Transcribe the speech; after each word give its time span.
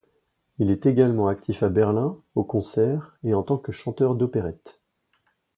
Il 0.57 0.71
est 0.71 0.87
également 0.87 1.27
actif 1.27 1.61
à 1.61 1.69
Berlin, 1.69 2.17
au 2.33 2.43
concert 2.43 3.19
et 3.23 3.35
en 3.35 3.43
tant 3.43 3.59
que 3.59 3.71
chanteur 3.71 4.15
d'opérette. 4.15 4.81